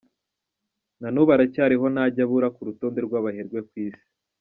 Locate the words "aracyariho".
1.35-1.85